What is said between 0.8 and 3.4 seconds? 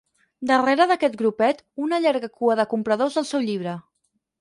d'aquest grupet, una llarga cua de compradors del